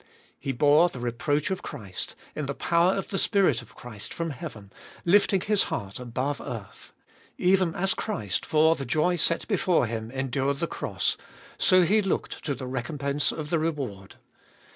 He 0.39 0.51
bore 0.51 0.89
the 0.89 0.99
reproach 0.99 1.51
of 1.51 1.61
Christ, 1.61 2.15
in 2.35 2.47
the 2.47 2.55
power 2.55 2.93
of 2.95 3.09
the 3.09 3.19
Spirit 3.19 3.61
of 3.61 3.75
Christ 3.75 4.15
from 4.15 4.31
heaven, 4.31 4.73
lifting 5.05 5.41
his 5.41 5.65
heart 5.65 5.99
above 5.99 6.41
earth. 6.43 6.91
Even 7.37 7.75
as 7.75 7.93
Christ, 7.93 8.43
for 8.43 8.75
the 8.75 8.83
joy 8.83 9.15
set 9.15 9.47
before 9.47 9.85
Him, 9.85 10.09
endured 10.09 10.59
the 10.59 10.65
cross, 10.65 11.17
so 11.59 11.83
he 11.83 12.01
looked 12.01 12.43
to 12.45 12.55
the 12.55 12.65
recompense 12.65 13.31
of 13.31 13.51
the 13.51 13.59
reward. 13.59 14.15